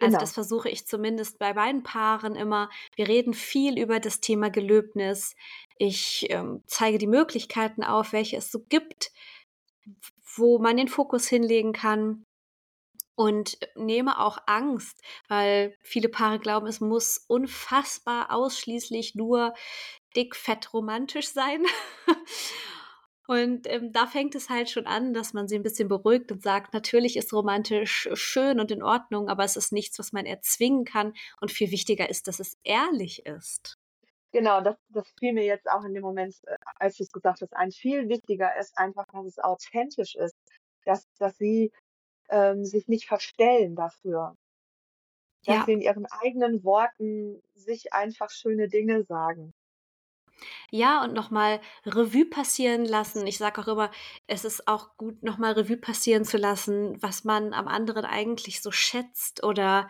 Also, 0.00 0.16
das 0.18 0.30
Genau. 0.30 0.34
versuche 0.34 0.68
ich 0.70 0.86
zumindest 0.86 1.38
bei 1.38 1.52
beiden 1.52 1.82
Paaren 1.82 2.34
immer. 2.36 2.70
Wir 2.96 3.08
reden 3.08 3.34
viel 3.34 3.78
über 3.78 4.00
das 4.00 4.20
Thema 4.20 4.50
Gelöbnis. 4.50 5.34
Ich, 5.76 6.26
ähm, 6.30 6.62
zeige 6.66 6.98
die 6.98 7.06
Möglichkeiten 7.06 7.84
auf, 7.84 8.12
welche 8.12 8.36
es 8.38 8.50
so 8.50 8.60
gibt, 8.68 9.12
wo 10.36 10.58
man 10.58 10.76
den 10.76 10.88
Fokus 10.88 11.28
hinlegen 11.28 11.72
kann 11.72 12.24
und 13.16 13.58
nehme 13.76 14.18
auch 14.20 14.38
Angst, 14.46 15.02
weil 15.28 15.76
viele 15.82 16.08
Paare 16.08 16.38
glauben, 16.38 16.66
es 16.66 16.80
muss 16.80 17.18
unfassbar 17.28 18.32
ausschließlich 18.32 19.14
nur 19.14 19.54
dick, 20.16 20.34
fett, 20.36 20.72
romantisch 20.72 21.28
sein. 21.28 21.64
Und, 23.30 23.68
ähm, 23.70 23.92
da 23.92 24.08
fängt 24.08 24.34
es 24.34 24.50
halt 24.50 24.68
schon 24.70 24.86
an, 24.86 25.14
dass 25.14 25.32
man 25.34 25.46
sie 25.46 25.54
'n 25.54 25.62
bisschen 25.62 25.86
beruhigt 25.86 26.32
und 26.32 26.42
sagt: 26.42 26.74
„Natürlich 26.74 27.16
ist 27.16 27.32
romantisch 27.32 28.08
schön 28.14 28.58
und 28.58 28.72
in 28.72 28.82
Ordnung, 28.82 29.28
aber 29.28 29.44
es 29.44 29.54
ist 29.54 29.70
nichts, 29.72 30.00
was 30.00 30.10
man 30.12 30.26
erzwingen 30.26 30.84
kann 30.84 31.12
und 31.40 31.52
viel 31.52 31.70
wichtiger 31.70 32.10
ist, 32.10 32.26
dass 32.26 32.40
es 32.40 32.58
ehrlich 32.64 33.24
ist.“ 33.26 33.76
Genau, 34.34 34.60
das 34.60 34.76
das 34.90 35.08
fiel 35.18 35.32
mir 35.32 35.44
jetzt 35.44 35.68
auch 35.68 35.84
in 35.84 35.92
dem 35.94 36.02
Moment, 36.02 36.36
äh, 36.46 36.56
als 36.76 36.96
du's 36.96 37.10
gesagt 37.10 37.40
hast, 37.42 37.52
ein. 37.56 37.72
Viel 37.72 38.08
wichtiger 38.08 38.56
ist 38.58 38.76
einfach, 38.78 39.06
dass 39.12 39.26
es 39.26 39.38
authentisch 39.40 40.14
ist, 40.14 40.36
dass 40.84 41.08
dass 41.18 41.36
sie, 41.36 41.72
ähm, 42.30 42.64
sich 42.64 42.88
nicht 42.88 43.06
verstellen 43.06 43.76
dafür. 43.76 44.36
Dass 45.48 45.64
sie 45.64 45.72
Ja. 45.72 45.72
in 45.72 45.80
ihren 45.80 46.06
eigenen 46.06 46.64
Worten 46.64 47.42
sich 47.54 47.92
einfach 47.92 48.30
schöne 48.30 48.68
Dinge 48.68 49.04
sagen. 49.04 49.52
Ja, 50.70 51.02
und 51.04 51.14
noch 51.14 51.30
mal 51.30 51.60
Revue 51.86 52.24
passieren 52.26 52.84
lassen. 52.84 53.26
Ich 53.26 53.38
sage 53.38 53.60
auch 53.60 53.68
immer, 53.68 53.90
es 54.26 54.44
ist 54.44 54.68
auch 54.68 54.96
gut, 54.96 55.22
noch 55.22 55.38
mal 55.38 55.52
Revue 55.52 55.76
passieren 55.76 56.24
zu 56.24 56.36
lassen, 56.38 57.00
was 57.02 57.24
man 57.24 57.52
am 57.52 57.68
anderen 57.68 58.04
eigentlich 58.04 58.62
so 58.62 58.70
schätzt 58.70 59.42
oder 59.44 59.88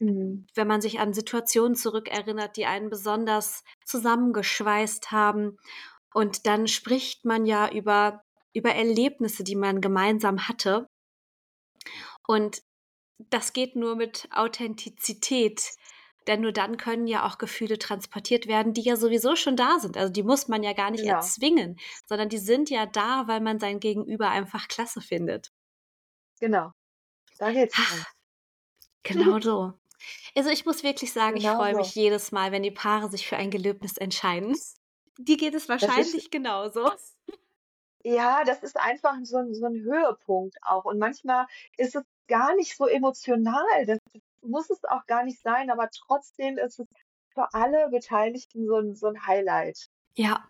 Mhm. 0.00 0.46
wenn 0.54 0.66
man 0.66 0.80
sich 0.80 1.00
an 1.00 1.12
Situationen 1.12 1.76
zurückerinnert, 1.76 2.56
die 2.56 2.66
einen 2.66 2.90
besonders 2.90 3.62
zusammengeschweißt 3.84 5.12
haben. 5.12 5.58
Und 6.14 6.46
dann 6.46 6.66
spricht 6.68 7.24
man 7.24 7.46
ja 7.46 7.70
über 7.70 8.22
über 8.54 8.74
Erlebnisse, 8.74 9.44
die 9.44 9.56
man 9.56 9.80
gemeinsam 9.80 10.46
hatte. 10.48 10.86
Und 12.26 12.62
das 13.18 13.52
geht 13.52 13.76
nur 13.76 13.96
mit 13.96 14.28
Authentizität, 14.32 15.70
denn 16.28 16.40
nur 16.42 16.52
dann 16.52 16.76
können 16.76 17.06
ja 17.06 17.26
auch 17.26 17.38
Gefühle 17.38 17.78
transportiert 17.78 18.46
werden, 18.46 18.72
die 18.74 18.82
ja 18.82 18.96
sowieso 18.96 19.36
schon 19.36 19.56
da 19.56 19.78
sind. 19.78 19.96
Also, 19.96 20.12
die 20.12 20.22
muss 20.22 20.48
man 20.48 20.62
ja 20.62 20.72
gar 20.72 20.90
nicht 20.90 21.04
Genau. 21.04 21.32
erzwingen, 21.44 21.78
sondern 22.06 22.28
die 22.28 22.38
sind 22.38 22.70
ja 22.70 22.86
da, 22.86 23.26
weil 23.28 23.40
man 23.40 23.58
sein 23.60 23.80
Gegenüber 23.80 24.30
einfach 24.30 24.68
klasse 24.68 25.00
findet. 25.00 25.50
Genau, 26.40 26.72
da 27.38 27.52
geht's 27.52 27.80
drum. 27.80 28.06
Genau 29.04 29.38
so. 29.40 29.72
Also, 30.36 30.50
ich 30.50 30.66
muss 30.66 30.82
wirklich 30.84 31.12
sagen, 31.12 31.36
ich 31.36 31.50
Genau 31.50 31.52
freue 31.52 31.74
so. 31.74 31.76
mich 31.76 31.94
jedes 31.94 32.32
Mal, 32.32 32.52
wenn 32.52 32.62
die 32.64 32.70
Paare 32.72 33.10
sich 33.10 33.26
für 33.28 33.36
ein 33.36 33.50
Gelöbnis 33.50 33.98
entscheiden. 33.98 34.56
Dir 35.18 35.36
geht 35.38 35.54
es 35.54 35.68
Das 35.80 35.96
ist 35.98 36.14
wahrscheinlich 36.14 36.30
genauso. 36.30 36.90
Ja, 38.04 38.44
das 38.44 38.62
ist 38.62 38.76
einfach 38.76 39.16
so 39.22 39.36
'n 39.38 39.54
so 39.54 39.66
'n 39.66 39.82
Höhepunkt 39.82 40.56
auch. 40.62 40.84
Und 40.84 40.98
manchmal 40.98 41.46
ist 41.76 41.94
es 41.94 42.02
gar 42.28 42.54
nicht 42.56 42.76
so 42.76 42.86
emotional. 42.86 43.86
Das 43.86 43.98
muss 44.42 44.70
es 44.70 44.84
auch 44.84 45.06
gar 45.06 45.24
nicht 45.24 45.40
sein, 45.42 45.70
aber 45.70 45.88
trotzdem 45.90 46.58
ist 46.58 46.78
es 46.80 46.86
für 47.34 47.52
alle 47.54 47.88
Beteiligten 47.90 48.66
so 48.66 48.76
'n 48.78 48.94
so 48.94 49.08
'n 49.08 49.26
Highlight. 49.26 49.88
Ja. 50.16 50.48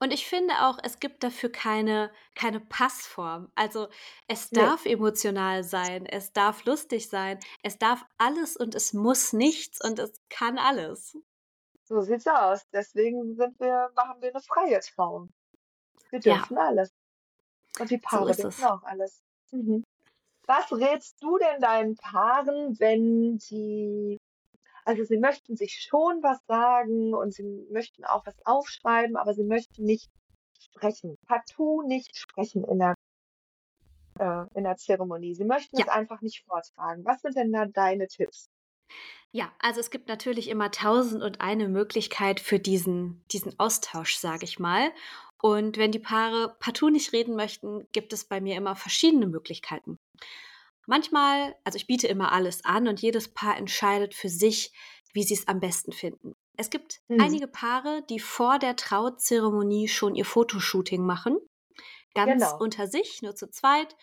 Und 0.00 0.12
ich 0.12 0.26
finde 0.26 0.54
auch, 0.66 0.78
es 0.82 1.00
gibt 1.00 1.24
dafür 1.24 1.50
keine 1.50 2.12
keine 2.34 2.60
Passform. 2.60 3.50
Also, 3.54 3.88
es 4.28 4.52
darf 4.52 4.84
emotional 4.86 5.64
sein, 5.64 6.06
es 6.06 6.32
darf 6.34 6.64
lustig 6.66 7.08
sein, 7.08 7.38
es 7.62 7.78
darf 7.78 8.04
alles 8.18 8.56
und 8.56 8.74
es 8.74 8.92
muss 8.92 9.32
nichts 9.32 9.82
und 9.82 9.98
es 9.98 10.12
kann 10.28 10.58
alles. 10.58 11.16
So 11.88 12.00
sieht's 12.00 12.26
aus. 12.26 12.68
Deswegen 12.72 13.36
sind 13.36 13.60
wir 13.60 13.92
machen 13.94 14.20
wir 14.20 14.32
'ne 14.32 14.40
freie 14.40 14.80
Trauung. 14.80 15.30
Wir 16.10 16.20
Ja. 16.24 16.48
dürfen 16.48 16.58
alles. 16.58 16.90
Und 17.78 17.90
die 17.90 17.98
So 18.10 18.24
Paare 18.24 18.32
ist 18.34 18.42
dürfen 18.42 18.64
auch 18.64 18.82
alles. 18.84 19.22
Mhm. 19.52 19.84
Was 20.48 20.70
rätst 20.72 21.22
du 21.22 21.38
denn 21.38 21.60
deinen 21.60 21.96
Paaren, 21.96 22.78
wenn 22.78 23.38
sie 23.38 24.18
also, 24.84 25.04
sie 25.04 25.18
möchten 25.18 25.56
sich 25.56 25.80
schon 25.88 26.22
was 26.22 26.40
sagen 26.46 27.14
und 27.14 27.34
sie 27.34 27.44
möchten 27.72 28.04
auch 28.04 28.26
was 28.26 28.36
aufschreiben, 28.46 29.16
aber 29.16 29.34
sie 29.34 29.44
möchten 29.44 29.84
nicht 29.84 30.10
sprechen, 30.60 31.16
partout 31.26 31.82
nicht 31.82 32.16
sprechen 32.16 32.64
in 32.64 32.78
der 32.80 32.94
äh, 34.18 34.44
in 34.54 34.64
der 34.64 34.76
Zeremonie. 34.76 35.34
Sie 35.34 35.44
möchten 35.44 35.76
es 35.78 35.86
Ja. 35.86 35.88
einfach 35.88 36.20
nicht 36.20 36.44
vortragen. 36.46 37.04
Was 37.04 37.20
sind 37.22 37.36
denn 37.36 37.52
da 37.52 37.66
deine 37.66 38.06
Tipps? 38.08 38.48
Ja, 39.32 39.52
also, 39.60 39.80
es 39.80 39.90
gibt 39.90 40.08
natürlich 40.08 40.48
immer 40.48 40.70
tausend 40.70 41.22
und 41.22 41.40
eine 41.40 41.68
Möglichkeit 41.68 42.40
für 42.40 42.58
diesen 42.58 43.24
diesen 43.32 43.58
Austausch, 43.58 44.16
sage 44.16 44.44
ich 44.44 44.58
mal. 44.58 44.92
Und 45.42 45.76
wenn 45.76 45.92
die 45.92 45.98
Paare 45.98 46.56
partout 46.60 46.88
nicht 46.90 47.12
reden 47.12 47.36
möchten, 47.36 47.86
gibt 47.92 48.12
es 48.12 48.24
bei 48.24 48.40
mir 48.40 48.56
immer 48.56 48.74
verschiedene 48.76 49.26
Möglichkeiten. 49.26 49.98
Manchmal 50.86 51.54
also, 51.64 51.76
ich 51.76 51.86
biete 51.86 52.06
immer 52.06 52.32
alles 52.32 52.64
an 52.64 52.88
und 52.88 53.00
jedes 53.02 53.32
Paar 53.32 53.56
entscheidet 53.56 54.14
für 54.14 54.28
sich, 54.28 54.72
wie 55.12 55.24
sie's 55.24 55.48
am 55.48 55.60
besten 55.60 55.92
finden. 55.92 56.32
Es 56.56 56.70
gibt 56.70 57.00
Mhm. 57.08 57.20
einige 57.20 57.48
Paare, 57.48 58.02
die 58.08 58.20
vor 58.20 58.58
der 58.58 58.76
Trauzeremonie 58.76 59.88
schon 59.88 60.14
ihr 60.14 60.24
Fotoshooting 60.24 61.04
machen, 61.04 61.38
ganz 62.14 62.42
Genau. 62.42 62.58
unter 62.58 62.86
sich, 62.86 63.20
nur 63.22 63.34
zu 63.34 63.50
zweit. 63.50 63.96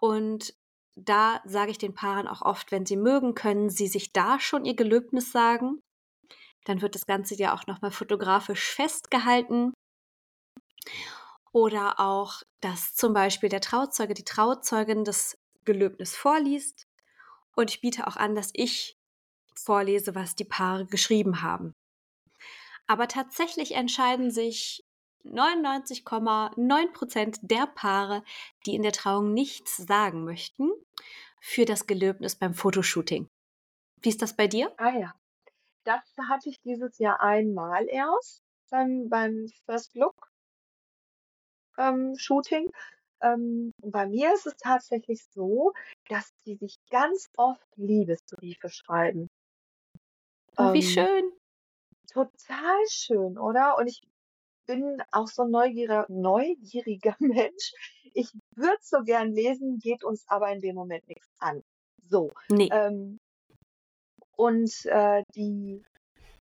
Und 0.00 0.54
da 0.96 1.40
sage 1.44 1.70
ich 1.70 1.78
den 1.78 1.94
Paaren 1.94 2.28
auch 2.28 2.42
oft, 2.42 2.72
wenn 2.72 2.86
sie 2.86 2.96
mögen, 2.96 3.34
können 3.34 3.70
sie 3.70 3.88
sich 3.88 4.12
da 4.12 4.40
schon 4.40 4.64
ihr 4.64 4.74
Gelöbnis 4.76 5.32
sagen. 5.32 5.80
Dann 6.64 6.82
wird 6.82 6.94
das 6.94 7.06
Ganze 7.06 7.34
ja 7.36 7.54
auch 7.54 7.66
noch 7.66 7.80
mal 7.82 7.90
fotografisch 7.90 8.72
festgehalten. 8.74 9.72
Oder 11.52 11.98
auch, 11.98 12.42
dass 12.60 12.94
zum 12.94 13.12
Beispiel 13.14 13.48
der 13.48 13.60
Trauzeuge, 13.60 14.14
die 14.14 14.24
Trauzeugin 14.24 15.04
das 15.04 15.36
Gelöbnis 15.68 16.16
vorliest. 16.16 16.88
Und 17.54 17.70
ich 17.70 17.82
biete 17.82 18.06
auch 18.06 18.16
an, 18.16 18.34
dass 18.34 18.50
ich 18.54 18.98
vorlese, 19.54 20.14
was 20.14 20.34
die 20.34 20.46
Paare 20.46 20.86
geschrieben 20.86 21.42
haben. 21.42 21.74
Aber 22.86 23.06
tatsächlich 23.06 23.72
entscheiden 23.72 24.30
sich 24.30 24.86
99,9 25.24 27.38
% 27.38 27.40
der 27.42 27.66
Paare, 27.66 28.24
die 28.64 28.74
in 28.74 28.82
der 28.82 28.92
Trauung 28.92 29.34
nichts 29.34 29.76
sagen 29.76 30.24
möchten, 30.24 30.70
für 31.40 31.66
das 31.66 31.86
Gelöbnis 31.86 32.36
beim 32.36 32.54
Fotoshooting. 32.54 33.28
Wie 34.00 34.08
ist 34.08 34.22
das 34.22 34.34
bei 34.34 34.46
dir? 34.46 34.72
Ah 34.78 34.96
ja. 34.96 35.14
Das 35.84 36.00
hatte 36.30 36.48
ich 36.48 36.62
dieses 36.62 36.96
Jahr 36.98 37.20
einmal 37.20 37.86
erst 37.88 38.42
beim 38.70 39.10
beim 39.10 39.48
First 39.66 39.94
Look 39.94 40.32
ähm, 41.76 42.14
Shooting. 42.16 42.70
Ähm, 43.22 43.72
bei 43.82 44.06
mir 44.06 44.34
ist 44.34 44.46
es 44.46 44.56
tatsächlich 44.56 45.24
so, 45.32 45.72
dass 46.08 46.34
die 46.46 46.56
sich 46.56 46.76
ganz 46.90 47.28
oft 47.36 47.66
Liebesbriefe 47.76 48.68
schreiben. 48.70 49.28
Oh, 50.56 50.72
wie 50.72 50.82
Ähm 50.82 50.82
schön. 50.82 51.32
Total 52.12 52.84
schön, 52.90 53.38
oder? 53.38 53.76
Und 53.78 53.86
ich 53.86 54.00
bin 54.66 55.02
auch 55.12 55.28
so 55.28 55.42
'n 55.44 55.50
neugieriger 55.50 56.06
neugieriger 56.08 57.16
Mensch. 57.20 57.72
Ich 58.14 58.32
würde 58.56 58.78
so 58.82 59.02
gern 59.04 59.32
lesen, 59.32 59.78
geht 59.78 60.04
uns 60.04 60.24
aber 60.28 60.50
in 60.52 60.60
dem 60.60 60.74
Moment 60.76 61.06
nix 61.08 61.28
an. 61.38 61.62
So, 62.08 62.32
Ne. 62.50 62.70
ähm 62.70 63.18
und, 64.36 64.84
äh, 64.86 65.22
die 65.34 65.82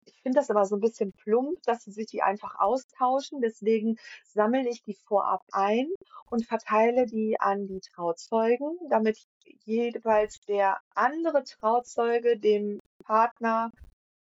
ich 0.05 0.22
finde 0.22 0.39
das 0.39 0.50
aber 0.50 0.65
so 0.65 0.75
'n 0.75 0.81
bisschen 0.81 1.13
plump, 1.13 1.62
dass 1.63 1.84
sie 1.84 1.91
sich 1.91 2.08
die 2.08 2.22
einfach 2.22 2.60
austauschen. 2.60 3.41
Deswegen 3.41 3.98
sammle 4.25 4.67
ich 4.70 4.84
die 4.84 4.96
vorab 4.96 5.43
ein 5.51 5.88
und 6.29 6.46
verteile 6.46 7.05
die 7.05 7.39
an 7.39 7.67
die 7.67 7.81
Trauzeugen, 7.81 8.77
damit 8.89 9.17
jeweils 9.65 10.41
der 10.41 10.77
andere 10.96 11.43
Trauzeuge 11.43 12.38
dem 12.38 12.79
Partner 13.03 13.72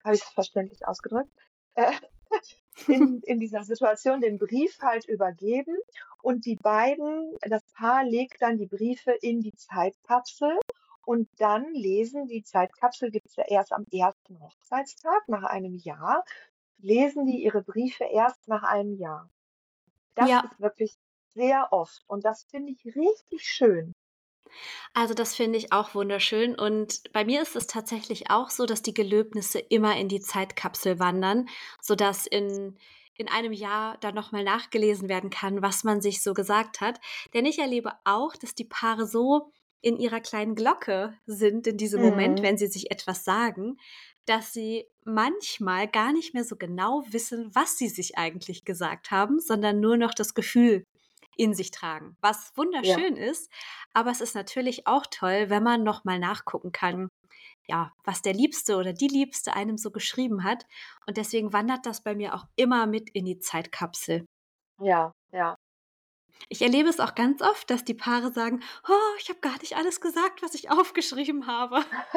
habe 0.03 0.15
ich's 0.15 0.29
verständlich 0.29 0.87
ausgedrückt, 0.87 1.31
äh, 1.75 1.91
in 2.87 3.21
in 3.25 3.39
dieser 3.39 3.63
Situation 3.63 4.21
den 4.21 4.37
Brief 4.37 4.79
halt 4.81 5.05
übergeben 5.07 5.77
und 6.21 6.45
die 6.45 6.55
beiden 6.55 7.35
das 7.41 7.63
Paar 7.73 8.03
legt 8.03 8.41
dann 8.41 8.57
die 8.57 8.67
Briefe 8.67 9.11
in 9.11 9.41
die 9.41 9.53
Zeitkapsel 9.53 10.57
und 11.09 11.29
dann 11.39 11.73
lesen 11.73 12.27
die 12.27 12.43
Zeitkapsel 12.43 13.09
gibt's 13.11 13.35
ja 13.35 13.45
erst 13.47 13.73
am 13.73 13.85
1. 13.91 14.39
Hochzeitstag 14.39 15.27
nach 15.27 15.43
einem 15.43 15.75
Jahr, 15.75 16.23
lesen 16.77 17.25
die 17.25 17.43
ihre 17.43 17.63
Briefe 17.63 18.05
erst 18.05 18.47
nach 18.47 18.63
einem 18.63 18.95
Jahr. 18.97 19.29
Das 20.15 20.29
Ja. 20.29 20.43
ist 20.43 20.59
wirklich 20.59 20.97
sehr 21.35 21.69
oft 21.71 22.03
und 22.07 22.25
das 22.25 22.45
finde 22.51 22.73
ich 22.73 22.85
richtig 22.95 23.43
schön. 23.43 23.93
Also, 24.95 25.13
das 25.13 25.35
finde 25.35 25.57
ich 25.57 25.71
auch 25.71 25.93
wunderschön 25.95 26.55
und 26.55 27.01
bei 27.13 27.23
mir 27.25 27.41
ist 27.41 27.55
es 27.55 27.67
tatsächlich 27.67 28.29
auch 28.31 28.49
so, 28.49 28.65
dass 28.65 28.81
die 28.81 28.93
Gelöbnisse 28.93 29.59
immer 29.59 29.95
in 29.97 30.07
die 30.09 30.19
Zeitkapsel 30.21 30.99
wandern, 30.99 31.47
sodass 31.81 32.25
in 32.27 32.77
in 33.15 33.27
einem 33.27 33.51
Jahr 33.51 33.97
dann 33.97 34.15
noch 34.15 34.31
mal 34.31 34.45
nachgelesen 34.45 35.09
werden 35.09 35.29
kann, 35.29 35.61
was 35.61 35.83
man 35.83 35.99
sich 36.01 36.23
so 36.23 36.33
gesagt 36.33 36.79
hat. 36.79 37.01
Denn 37.33 37.45
ich 37.45 37.59
erlebe 37.59 37.91
auch, 38.05 38.33
dass 38.37 38.55
die 38.55 38.63
Paare 38.63 39.05
so 39.05 39.51
in 39.81 39.97
ihrer 39.97 40.19
kleinen 40.21 40.55
Glocke 40.55 41.17
sind 41.25 41.67
in 41.67 41.77
diesem 41.77 42.01
Moment, 42.01 42.41
Mhm. 42.41 42.43
wenn 42.43 42.57
sie 42.57 42.67
sich 42.67 42.91
etwas 42.91 43.23
sagen, 43.23 43.77
dass 44.25 44.53
sie 44.53 44.85
manchmal 45.05 45.87
gar 45.87 46.13
nicht 46.13 46.33
mehr 46.33 46.43
so 46.43 46.55
genau 46.57 47.03
wissen, 47.09 47.49
was 47.55 47.77
sie 47.77 47.87
sich 47.89 48.17
eigentlich 48.17 48.65
gesagt 48.65 49.11
haben, 49.11 49.39
sondern 49.39 49.79
nur 49.79 49.97
noch 49.97 50.13
das 50.13 50.33
Gefühl 50.33 50.83
in 51.37 51.53
sich 51.53 51.71
tragen, 51.71 52.17
was 52.21 52.51
Ja. 52.81 52.99
wunderschön 53.01 53.15
ist. 53.15 53.49
Aber 53.93 54.11
es 54.11 54.21
ist 54.21 54.35
natürlich 54.35 54.87
auch 54.87 55.05
toll, 55.09 55.49
wenn 55.49 55.63
man 55.63 55.83
noch 55.83 56.03
mal 56.03 56.19
nachgucken 56.19 56.71
kann, 56.73 57.07
ja, 57.67 57.93
was 58.03 58.21
der 58.21 58.33
Liebste 58.33 58.77
oder 58.77 58.93
die 58.93 59.07
Liebste 59.07 59.53
einem 59.55 59.77
so 59.77 59.91
geschrieben 59.91 60.43
hat. 60.43 60.65
Und 61.07 61.17
deswegen 61.17 61.53
wandert 61.53 61.85
das 61.85 62.03
bei 62.03 62.15
mir 62.15 62.35
auch 62.35 62.45
immer 62.55 62.87
mit 62.87 63.09
in 63.11 63.25
die 63.25 63.39
Zeitkapsel. 63.39 64.25
Ja, 64.79 65.11
ja. 65.31 65.55
Ich 66.47 66.61
erlebe 66.61 66.89
es 66.89 66.99
auch 66.99 67.15
ganz 67.15 67.41
oft, 67.41 67.69
dass 67.69 67.83
die 67.83 67.93
Paare 67.93 68.31
sagen: 68.31 68.61
„Oh, 68.87 69.15
ich 69.19 69.29
habe 69.29 69.39
gar 69.41 69.57
nicht 69.59 69.75
alles 69.75 69.99
gesagt, 70.01 70.41
was 70.41 70.53
ich 70.53 70.69
aufgeschrieben 70.71 71.47
habe.“ 71.47 71.83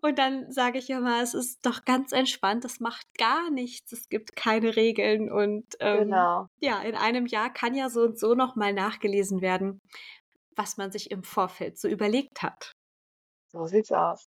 Und 0.00 0.18
dann 0.18 0.50
sage 0.52 0.78
ich 0.78 0.90
immer: 0.90 1.22
„Es 1.22 1.34
ist 1.34 1.64
doch 1.66 1.84
ganz 1.84 2.12
entspannt, 2.12 2.64
das 2.64 2.80
macht 2.80 3.06
gar 3.18 3.50
nichts. 3.50 3.92
Es 3.92 4.08
gibt 4.08 4.36
keine 4.36 4.76
Regeln 4.76 5.30
und, 5.30 5.76
ähm, 5.80 6.28
Genau. 6.30 6.48
ja, 6.60 6.80
in 6.82 6.94
einem 6.96 7.26
Jahr 7.26 7.52
kann 7.52 7.74
ja 7.74 7.88
so 7.90 8.02
und 8.02 8.18
so 8.18 8.34
noch 8.34 8.56
mal 8.56 8.72
nachgelesen 8.72 9.40
werden, 9.40 9.80
was 10.56 10.76
man 10.76 10.90
sich 10.92 11.10
im 11.10 11.22
Vorfeld 11.24 11.78
so 11.78 11.88
überlegt 11.88 12.42
hat.“ 12.42 12.72
So 13.52 13.66
sieht's 13.66 13.92
aus. 13.92 14.26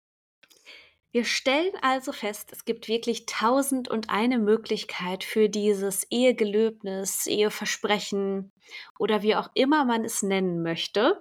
Wir 1.14 1.24
stellen 1.24 1.72
also 1.80 2.10
fest, 2.10 2.50
es 2.50 2.64
gibt 2.64 2.88
wirklich 2.88 3.24
1.001 3.28 4.38
Möglichkeit 4.38 5.22
für 5.22 5.48
dieses 5.48 6.04
Ehegelöbnis, 6.10 7.28
Eheversprechen 7.28 8.50
oder 8.98 9.22
wie 9.22 9.36
auch 9.36 9.48
immer 9.54 9.84
man 9.84 10.04
es 10.04 10.24
nennen 10.24 10.60
möchte. 10.60 11.20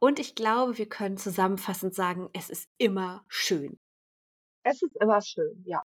Und 0.00 0.18
ich 0.18 0.34
glaube, 0.34 0.76
wir 0.76 0.88
können 0.88 1.16
zusammenfassend 1.16 1.94
sagen, 1.94 2.30
es 2.32 2.50
ist 2.50 2.68
immer 2.76 3.24
schön. 3.28 3.78
Es 4.64 4.82
ist 4.82 4.96
immer 5.00 5.20
schön, 5.22 5.62
ja. 5.64 5.80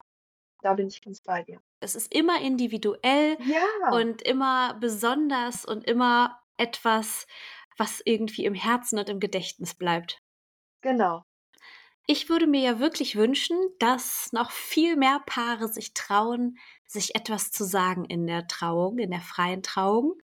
Da 0.62 0.72
bin 0.72 0.88
ich 0.88 1.02
ganz 1.02 1.20
bei 1.20 1.42
dir. 1.42 1.60
Es 1.80 1.94
ist 1.94 2.14
immer 2.14 2.40
individuell 2.40 3.36
Ja. 3.40 3.90
und 3.92 4.22
immer 4.22 4.78
besonders 4.80 5.66
und 5.66 5.84
immer 5.84 6.40
etwas, 6.56 7.26
was 7.76 8.00
irgendwie 8.02 8.46
im 8.46 8.54
Herzen 8.54 8.98
und 8.98 9.10
im 9.10 9.20
Gedächtnis 9.20 9.74
bleibt. 9.74 10.22
Genau. 10.80 11.27
Ich 12.10 12.30
würde 12.30 12.46
mir 12.46 12.62
ja 12.62 12.80
wirklich 12.80 13.16
wünschen, 13.16 13.58
dass 13.78 14.32
noch 14.32 14.50
viel 14.50 14.96
mehr 14.96 15.20
Paare 15.26 15.68
sich 15.68 15.92
trauen, 15.92 16.56
sich 16.86 17.14
etwas 17.14 17.50
zu 17.52 17.64
sagen 17.64 18.06
in 18.06 18.26
der 18.26 18.46
Trauung, 18.48 18.98
in 18.98 19.10
der 19.10 19.20
freien 19.20 19.62
Trauung. 19.62 20.14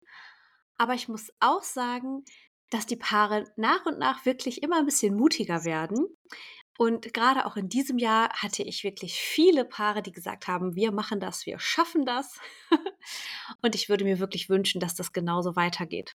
Aber 0.79 0.95
ich 0.95 1.09
muss 1.09 1.31
auch 1.41 1.63
sagen, 1.63 2.25
dass 2.71 2.87
die 2.87 2.97
Paare 2.97 3.53
nach 3.57 3.85
und 3.87 3.99
nach 3.99 4.25
wirklich 4.27 4.63
immer 4.63 4.79
'n 4.79 4.87
bisschen 4.87 5.15
mutiger 5.17 5.65
werden. 5.65 6.07
Und 6.79 7.13
grade 7.15 7.47
auch 7.47 7.57
in 7.57 7.69
diesem 7.69 7.99
Jahr 7.99 8.31
hatte 8.33 8.63
ich 8.63 8.85
wirklich 8.85 9.15
viele 9.21 9.65
Paare, 9.67 10.03
die 10.03 10.13
gesagt 10.13 10.49
haben: 10.49 10.75
„Wir 10.77 10.93
machen 10.93 11.21
das, 11.21 11.47
wir 11.47 11.59
schaffen 11.61 12.07
das.“ 12.07 12.41
Und 13.63 13.75
ich 13.75 13.89
würde 13.91 14.05
mir 14.05 14.21
wirklich 14.21 14.49
wünschen, 14.51 14.81
dass 14.81 14.95
das 14.95 15.13
genauso 15.13 15.57
weitergeht. 15.57 16.15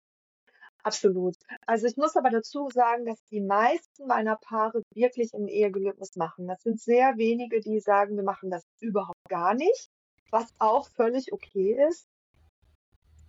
Absolut. 0.86 1.34
Also, 1.66 1.88
ich 1.88 1.96
muss 1.96 2.14
aber 2.16 2.30
dazu 2.30 2.68
sagen, 2.72 3.06
dass 3.06 3.18
die 3.32 3.40
meisten 3.40 4.06
meiner 4.06 4.36
Paare 4.36 4.82
wirklich 4.94 5.34
'n 5.34 5.48
Ehegelöbnis 5.48 6.14
machen. 6.14 6.46
Das 6.46 6.62
sind 6.62 6.80
sehr 6.80 7.16
wenige, 7.16 7.58
die 7.60 7.80
sagen: 7.80 8.14
„Wir 8.16 8.22
machen 8.22 8.50
das 8.50 8.62
überhaupt 8.78 9.18
gar 9.28 9.54
nicht“, 9.54 9.90
was 10.30 10.54
auch 10.60 10.88
völlig 10.90 11.32
okay 11.32 11.76
ist. 11.88 12.04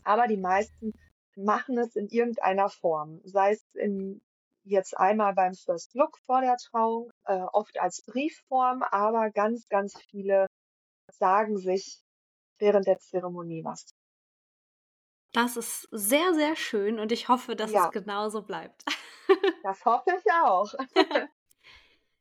Aber 0.05 0.27
die 0.27 0.37
meisten 0.37 0.91
machen 1.35 1.77
es 1.77 1.95
in 1.95 2.07
irgendeiner 2.07 2.69
Form, 2.69 3.21
sei 3.23 3.51
es 3.51 3.63
in 3.75 4.21
jetzt 4.63 4.97
einmal 4.97 5.33
beim 5.33 5.53
First 5.53 5.93
Look 5.95 6.17
vor 6.25 6.41
der 6.41 6.57
Trauung, 6.57 7.09
äh, 7.25 7.39
oft 7.53 7.79
als 7.79 8.01
Briefform, 8.05 8.83
aber 8.83 9.29
ganz, 9.31 9.67
ganz 9.69 9.97
viele 10.09 10.47
sagen 11.11 11.57
sich 11.57 12.01
während 12.59 12.87
der 12.87 12.99
Zeremonie 12.99 13.63
was. 13.65 13.85
Das 15.33 15.57
ist 15.57 15.87
sehr, 15.91 16.33
sehr 16.33 16.55
schön 16.55 16.99
und 16.99 17.11
ich 17.11 17.27
hoffe, 17.29 17.55
dass 17.55 17.69
es 17.69 17.75
Ja. 17.75 17.89
genauso 17.89 18.41
bleibt. 18.43 18.83
Das 19.63 19.83
hoffe 19.85 20.11
ich 20.17 20.31
auch. 20.31 20.73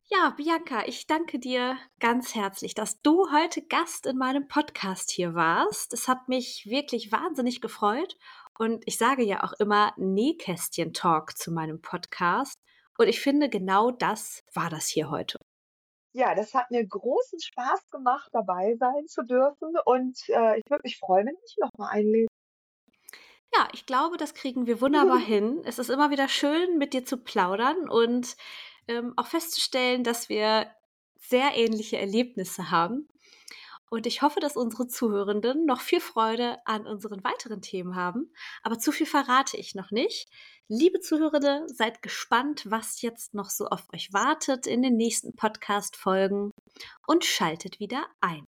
Ja, 0.09 0.31
Bianca, 0.37 0.87
ich 0.87 1.09
danke 1.09 1.41
dir 1.41 1.77
ganz 1.99 2.37
herzlich, 2.37 2.75
dass 2.75 3.03
du 3.03 3.27
heute 3.33 3.61
Gast 3.67 4.07
in 4.07 4.17
meinem 4.17 4.47
Podcast 4.47 5.11
hier 5.11 5.35
warst. 5.35 5.93
Es 5.93 6.07
hat 6.07 6.29
mich 6.29 6.65
wirklich 6.67 7.11
wahnsinnig 7.11 7.61
gefreut 7.61 8.17
und 8.57 8.85
ich 8.87 8.99
sage 8.99 9.25
ja 9.25 9.43
auch 9.43 9.53
immer 9.59 9.93
Nähkästchen-Talk 9.97 11.37
zu 11.37 11.51
meinem 11.51 11.81
Podcast 11.83 12.55
und 12.99 13.09
ich 13.09 13.21
finde, 13.21 13.49
genau 13.49 13.91
das 13.91 14.45
war 14.55 14.71
das 14.71 14.87
hier 14.87 15.11
heute. 15.11 15.39
Ja, 16.15 16.37
das 16.37 16.55
hat 16.55 16.71
mir 16.71 16.87
großen 16.87 17.41
Spaß 17.41 17.91
gemacht, 17.91 18.29
dabei 18.33 18.77
sein 18.79 19.09
zu 19.09 19.25
dürfen 19.25 19.75
und, 19.87 20.17
äh, 20.29 20.59
ich 20.59 20.65
würde 20.71 20.83
mich 20.85 20.99
freuen, 21.01 21.27
wenn 21.27 21.35
du 21.35 21.41
mich 21.43 21.57
noch 21.61 21.71
mal 21.79 21.89
einlädst. 21.89 22.31
Ja, 23.55 23.69
ich 23.73 23.87
glaube, 23.87 24.17
das 24.17 24.35
kriegen 24.35 24.67
wir 24.67 24.81
wunderbar 24.81 25.19
hin. 25.19 25.63
Es 25.65 25.79
ist 25.79 25.91
immer 25.91 26.11
wieder 26.11 26.29
schön, 26.29 26.79
mit 26.79 26.93
dir 26.93 27.05
zu 27.05 27.17
plaudern 27.19 27.89
und, 27.89 28.37
ähm, 28.89 29.15
auch 29.17 29.27
festzustellen, 29.27 30.05
dass 30.05 30.29
wir 30.29 30.71
sehr 31.19 31.55
ähnliche 31.55 31.99
Erlebnisse 31.99 32.71
haben. 32.71 33.09
Und 33.89 34.07
ich 34.07 34.23
hoffe, 34.23 34.41
dass 34.41 34.57
unsere 34.57 34.89
Zuhörenden 34.89 35.65
noch 35.65 35.81
viel 35.81 36.01
Freude 36.01 36.59
an 36.67 36.87
unseren 36.87 37.23
weiteren 37.23 37.63
Themen 37.63 37.95
haben, 37.95 38.33
aber 38.63 38.79
zu 38.79 38.91
viel 38.91 39.07
verrate 39.07 39.57
ich 39.57 39.75
noch 39.77 39.93
nicht. 39.93 40.29
Liebe 40.69 40.99
Zuhörende, 40.99 41.65
seid 41.69 42.03
gespannt, 42.03 42.65
was 42.69 43.01
jetzt 43.01 43.33
noch 43.35 43.49
so 43.49 43.67
auf 43.67 43.85
euch 43.95 44.13
wartet 44.13 44.67
in 44.67 44.83
den 44.83 44.97
nächsten 44.97 45.33
Podcast-Folgen 45.35 46.51
und 47.07 47.25
schaltet 47.25 47.79
wieder 47.79 48.07
ein. 48.21 48.45